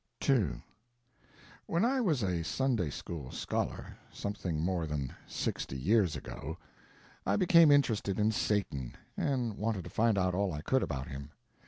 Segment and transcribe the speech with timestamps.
[0.27, 0.63] II
[1.67, 6.57] When I was a Sunday school scholar, something more than sixty years ago,
[7.23, 11.29] I became interested in Satan, and wanted to find out all I could about him.